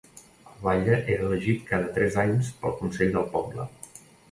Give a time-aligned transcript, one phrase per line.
[0.53, 3.71] El batlle era elegit cada tres anys pel consell del poble.